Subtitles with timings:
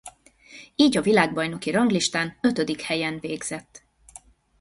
[0.75, 3.83] Így a világbajnoki ranglistán ötödik helyen végzett.